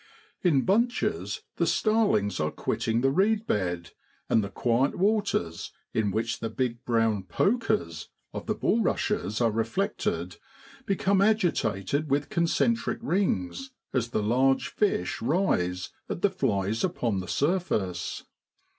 In 0.41 0.63
bunches 0.63 1.41
the 1.57 1.67
starlings 1.67 2.39
are 2.39 2.49
quitting 2.49 3.01
the 3.01 3.11
reed 3.11 3.45
bed, 3.45 3.91
and 4.31 4.43
the 4.43 4.49
quiet 4.49 4.95
waters 4.97 5.71
in 5.93 6.09
which 6.09 6.39
the 6.39 6.49
big 6.49 6.83
brown' 6.85 7.21
pokers' 7.39 8.09
of 8.33 8.47
the 8.47 8.55
bulrushes 8.55 9.39
are 9.41 9.51
reflected 9.51 10.37
become 10.87 11.21
agitated 11.21 12.09
with 12.09 12.29
concentric 12.29 12.97
rings 13.03 13.69
as 13.93 14.09
the 14.09 14.23
large 14.23 14.69
fish 14.69 15.19
JULY 15.19 15.35
IN 15.35 15.37
BEOADLAND. 15.43 15.49
71 15.69 15.69
rise 15.69 15.89
at 16.09 16.21
the 16.23 16.31
flies 16.31 16.83
upon 16.83 17.19
the 17.19 17.27
surface. 17.27 18.23